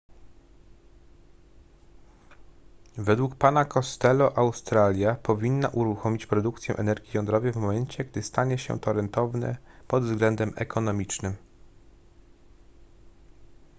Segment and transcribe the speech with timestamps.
[2.97, 8.93] według pana costello australia powinna uruchomić produkcję energii jądrowej w momencie gdy stanie się to
[8.93, 11.35] rentowne pod względem ekonomicznym